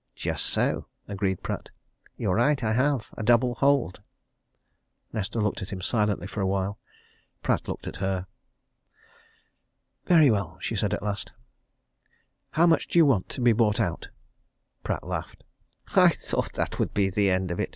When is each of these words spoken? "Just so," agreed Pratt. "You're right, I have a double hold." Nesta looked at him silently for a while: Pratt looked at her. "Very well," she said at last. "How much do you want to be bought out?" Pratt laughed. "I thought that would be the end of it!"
"Just 0.15 0.47
so," 0.47 0.87
agreed 1.07 1.43
Pratt. 1.43 1.69
"You're 2.17 2.33
right, 2.33 2.63
I 2.63 2.73
have 2.73 3.05
a 3.15 3.21
double 3.21 3.53
hold." 3.53 4.01
Nesta 5.13 5.37
looked 5.39 5.61
at 5.61 5.69
him 5.71 5.79
silently 5.83 6.25
for 6.25 6.41
a 6.41 6.47
while: 6.47 6.79
Pratt 7.43 7.67
looked 7.67 7.85
at 7.85 7.97
her. 7.97 8.25
"Very 10.07 10.31
well," 10.31 10.57
she 10.59 10.75
said 10.75 10.95
at 10.95 11.03
last. 11.03 11.33
"How 12.49 12.65
much 12.65 12.87
do 12.87 12.97
you 12.97 13.05
want 13.05 13.29
to 13.29 13.41
be 13.41 13.53
bought 13.53 13.79
out?" 13.79 14.07
Pratt 14.83 15.03
laughed. 15.03 15.43
"I 15.93 16.09
thought 16.09 16.53
that 16.53 16.79
would 16.79 16.95
be 16.95 17.11
the 17.11 17.29
end 17.29 17.51
of 17.51 17.59
it!" 17.59 17.69